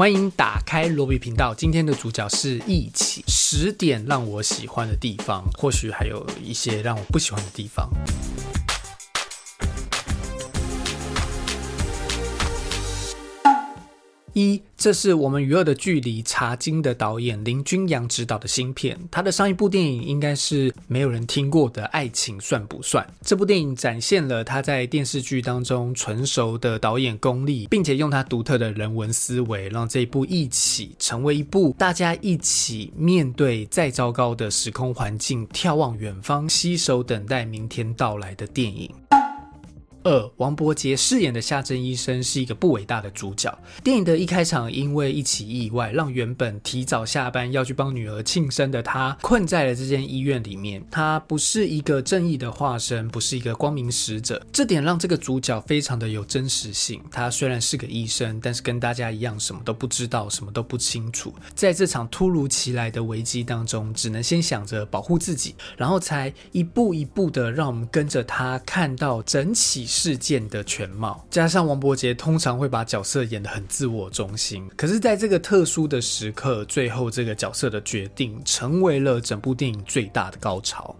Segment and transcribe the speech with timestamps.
[0.00, 1.54] 欢迎打开罗比频道。
[1.54, 7.86] 今天的主角是一起十点让我喜欢的地方，或许还有一些让我不喜欢的地方。
[14.34, 23.04] 一，这是我们娱乐的距离茶经的导演林君阳执导的新片，他的上一部电影应该是没有人听过的《爱情算不算》。
[23.22, 38.90] 这部电影展现了他在电视剧当中纯熟的导演功力，并且用他独特的人文思维，让这一部一起成为一部大家一起面对再糟糕的时空环境，眺望远方，携手等待明天到来的电影。
[40.02, 43.56] 二，王伯杰饰演的夏珍医生是一个不伟大的主角。
[43.84, 50.82] 电影的一开场，因为一起意外，让原本提早下班要去帮女儿庆生的他，困在了这间医院里面。
[50.90, 57.02] 他不是一个正义的化身，不是一个光明使者，这点让这个主角非常的有真实性。
[57.10, 61.34] 他虽然是个医生，但是跟大家一样，什么都不知道，什么都不清楚。
[61.54, 69.89] 在这场突如其来的危机当中，只能先想着保护自己，然后才一步一步的让我们跟着他看到整起。
[69.90, 80.94] 事件的全貌，加上王伯杰通常会把角色演得很自我中心，可是在这个特殊的时刻，最后这个角色的决定成为了整部电影最大的高潮。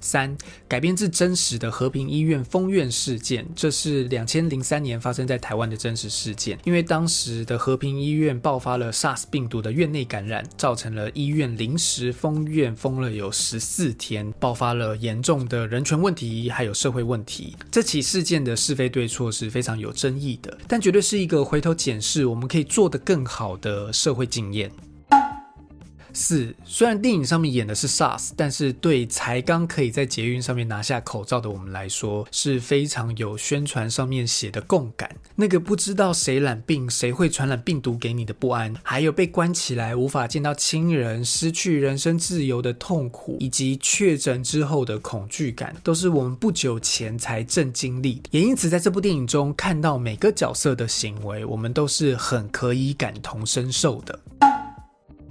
[0.00, 6.58] 三改编自真实的和平医院封院事件，这是两千零三年发生在台湾的真实事件。
[6.64, 17.56] 因为当时的和平医院爆发了 SARS 病毒的院内感染，造成了医院临时封院，封了有十四天，爆发了严重的人权问题，还有社会问题。
[17.70, 24.70] 这起事件的是非对错是非常有争议的，但绝对是一个回头检视我们可以做得更好的社会经验。
[26.12, 35.10] 四，虽然电影上面演的是 SARS，但是对才刚可以在捷运上面拿下口罩的我们来说，是非常有宣传上面写的共感。
[35.36, 48.28] 那个不知道谁染病，谁会传染病毒给你的不安，还有被关起来无法见到亲人、失去人身自由的痛苦，以及确诊之后的恐惧感，都是我们不久前才正经历的。
[48.32, 54.18] 也因此，在这部电影中看到每个角色的行为，我们都是很可以感同身受的。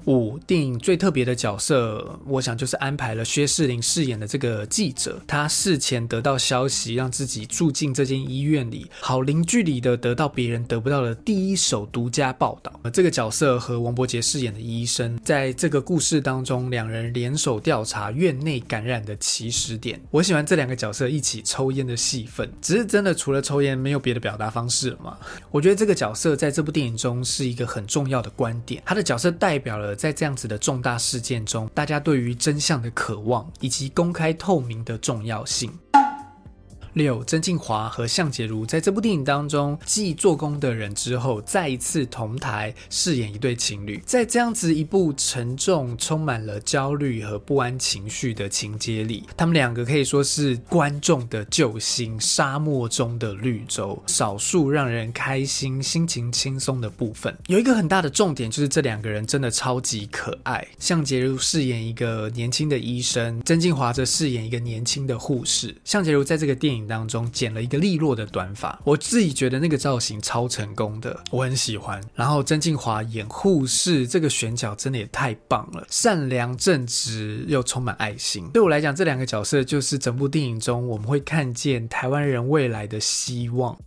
[0.05, 5.21] 五电影最特别的角色，我想就是安排了薛仕凌饰演的这个记者。
[5.27, 12.79] 他事前得到消息，让自己住进这间医院里，好零距离的得到别人得不到的第一手独家报道。
[12.83, 20.01] 而这个角色和王伯杰饰演的医生，在这个故事当中，两人联手调查院内感染的起始点。
[20.11, 25.17] 我喜欢这两个角色一起抽烟的戏份，只是真的除了抽烟，没有别的表达方式了吗？
[25.51, 29.88] 我觉得这个角色在这部电影中是一个很重要的观点，他的角色代表了。
[29.95, 35.71] 在这样子的重大事件中，大家对于真相的渴望以及公开透明的重要性。
[36.93, 44.01] 六，曾静华和向杰如在这部电影当中继做工的人之后，再一次同台饰演一对情侣。
[44.05, 57.37] 在这样子一部沉重、充满了焦虑和不安情绪的情节里，他们两个可以说是观众的救星，沙漠中的绿洲，少数让人开心、心情轻松的部分。
[57.47, 60.67] 有一个很大的重点就是这两个人真的超级可爱。
[60.79, 65.75] 向杰如饰演一个年轻的医生，曾静华则饰演一个年轻的护士。
[65.85, 66.78] 向杰如在这个电影。
[66.87, 72.01] 当中剪了一个利落的短发，我自己觉得那个造型超成功的，我很喜欢。
[72.15, 78.47] 然后曾静华演护士，这个选角真的也太棒了，善良正直又充满爱心。
[78.49, 83.77] 对我来讲，这两个角色就是整部电影中我们会看见台湾人未来的希望。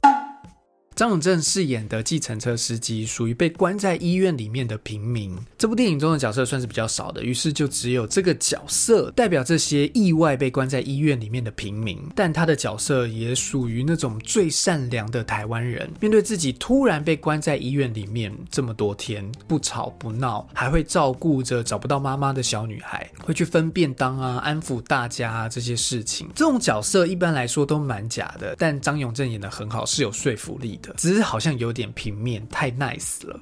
[0.95, 5.35] 张永正饰演的计程车司机属于被关在医院里面的平民。
[5.57, 11.99] 这部电影中的角色算是比较少的，于是就只有这个角色代表这些意外被关在医院里面的平民。
[12.15, 15.91] 但他的角色也属于那种最善良的台湾人。
[15.99, 26.29] 面对自己突然被关在医院里面这么多天，不吵不闹，还会照顾着找不到妈妈的小女孩，会去分便当啊，安抚大家啊这些事情。
[26.35, 30.79] 这种角色一般来说都蛮假的，但张永正演的很好，是有说服力。
[30.97, 33.41] 只是好像有点平面，太 nice 了。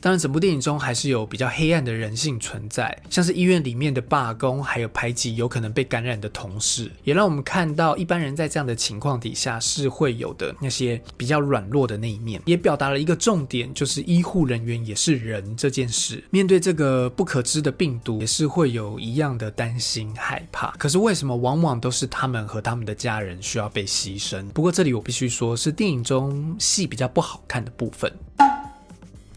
[0.00, 16.22] 当然，整部电影中还是有比较黑暗的人性存在，像是医院里面的罢工，还有排挤有可能被感染的同事，也让我们看到一般人在这样的情况底下是会有的那些比较软弱的那一面，也表达了一个重点，就是医护人员也是人这件事。
[16.30, 20.70] 面对这个不可知的病毒，也是会有一样的担心害怕。
[20.78, 24.48] 可是为什么往往都是他们和他们的家人需要被牺牲？
[24.50, 28.12] 不过这里我必须说，是电影中戏比较不好看的部分。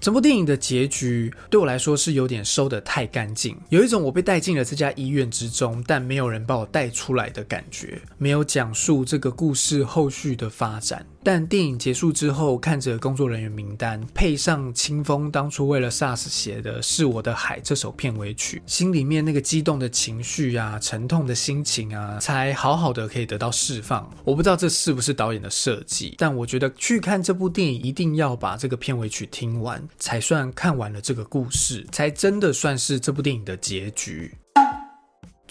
[0.01, 11.05] 整部电影的结局对我来说是有点收得太干净，有一种我被带进了这家医院之中，但没有人把我带出来的感觉，没有讲述这个故事后续的发展。
[11.23, 24.09] 但电影结束之后，看着工作人员名单，配上清风当初为了 SARS 写的是我的海这首片尾曲，心里面那个激动的情绪啊，沉痛的心情啊，才好好的可以得到释放。
[24.23, 34.35] 我不知道这是不是导演的设计，但我觉得去看这部电影一定要把这个片尾曲听完，才算看完了这个故事，才真的算是这部电影的结局。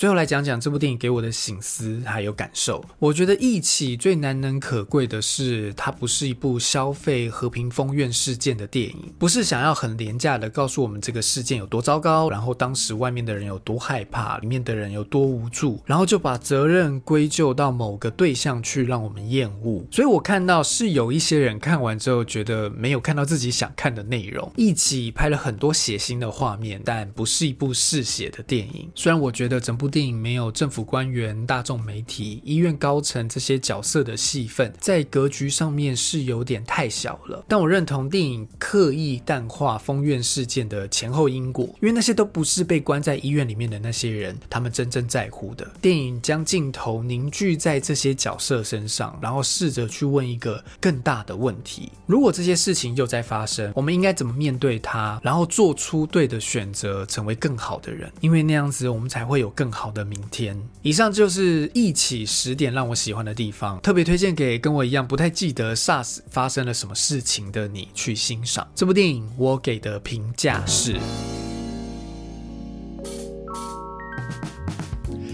[0.00, 2.82] 最后来讲讲这部电影给我的醒思还有感受。
[2.99, 19.85] 我觉得《义起》最难能可贵的是，它不是一部消费和平封院事件的电影，不是想要很廉价的告诉我们这个事件有多糟糕，然后当时外面的人有多害怕，里面的人有多无助，然后就把责任归咎到某个对象去，让我们厌恶。
[19.91, 24.49] 所以我看到是有一些人看完之后觉得没有看到自己想看的内容。
[24.56, 28.88] 《义起》拍了很多血腥的画面，但不是一部嗜血的电影。
[28.94, 29.89] 虽然我觉得整部。
[29.90, 37.44] 电影没有政府官员、大众媒体、医院高层这些角色的戏份，在格局上面是有点太小了。
[37.48, 45.69] 但我认同电影刻意淡化封院事件的前后因果，因为那些都不是被关在医院里面的那些人，他们真正在乎的。
[45.81, 55.19] 电影将镜头凝聚在这些角色身上，然后试着去问一个更大的问题：如果这些事情又在发生，我们应该怎么面对它？
[55.22, 58.10] 然后做出对的选择，成为更好的人。
[58.20, 59.79] 因为那样子，我们才会有更好。
[59.80, 69.26] 好的明天，以上就是一起十点让我喜欢的地方，特别推荐给跟我一样不太记得 SARS 发生了什么事情的你去欣赏这部电影。
[69.38, 70.98] 我给的评价是。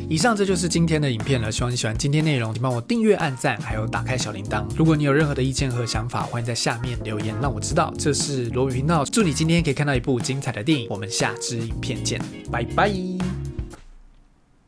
[0.08, 4.64] 以上这就是今天的影片了，希望你喜欢今天内容，请帮我订阅、按赞，还有打开小铃铛。
[4.76, 7.92] 如果你有任何的意见和想法，欢迎在下面留言，让我知道。
[7.98, 10.86] 这是罗宇频道，祝你今天可以看到一部精彩的电影。
[10.88, 12.88] 我们下支影片见，拜拜。